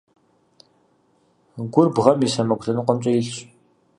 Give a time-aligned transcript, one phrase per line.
[1.73, 3.37] Гур бгъэм и сэмэгу лъэныкъумкӀэ илъщ.